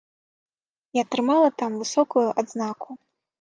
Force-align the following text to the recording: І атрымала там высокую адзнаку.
І 0.97 1.01
атрымала 1.03 1.49
там 1.63 1.77
высокую 1.83 2.25
адзнаку. 2.45 2.99